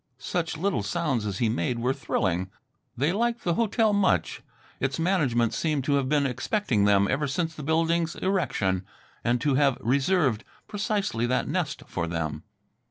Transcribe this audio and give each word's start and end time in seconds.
Such 0.17 0.57
little 0.57 0.81
sounds 0.81 1.27
as 1.27 1.37
he 1.37 1.47
made 1.47 1.77
were 1.77 1.93
thrilling. 1.93 2.49
They 2.97 3.13
liked 3.13 3.43
the 3.43 3.53
hotel 3.53 3.93
much. 3.93 4.41
Its 4.79 4.97
management 4.97 5.53
seemed 5.53 5.83
to 5.83 5.93
have 5.93 6.09
been 6.09 6.25
expecting 6.25 6.85
them 6.85 7.07
ever 7.07 7.27
since 7.27 7.53
the 7.53 7.61
building's 7.61 8.15
erection, 8.15 8.83
and 9.23 9.39
to 9.41 9.53
have 9.53 9.77
reserved 9.79 10.43
precisely 10.67 11.27
that 11.27 11.47
nest 11.47 11.83
for 11.85 12.07
them. 12.07 12.41